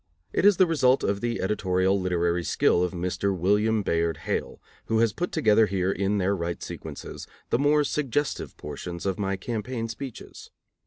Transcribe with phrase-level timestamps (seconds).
[0.33, 3.37] It is the result of the editorial literary skill of Mr.
[3.37, 8.57] William Bayard Hale, who has put together here in their right sequences the more suggestive
[8.57, 10.49] portions of my campaign speeches.